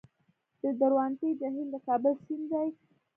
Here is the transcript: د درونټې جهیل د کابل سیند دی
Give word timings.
د 0.61 0.63
درونټې 0.79 1.29
جهیل 1.39 1.67
د 1.71 1.75
کابل 1.87 2.13
سیند 2.25 2.45
دی 2.51 2.67